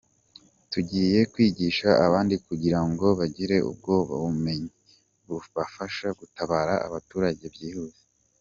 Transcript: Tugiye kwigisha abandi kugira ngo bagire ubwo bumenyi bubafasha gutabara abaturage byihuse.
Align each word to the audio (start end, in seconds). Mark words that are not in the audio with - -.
Tugiye 0.71 1.19
kwigisha 1.31 1.89
abandi 2.05 2.35
kugira 2.45 2.79
ngo 2.89 3.05
bagire 3.19 3.57
ubwo 3.69 3.93
bumenyi 4.23 4.71
bubafasha 5.27 6.07
gutabara 6.19 6.73
abaturage 6.87 7.43
byihuse. 7.55 8.01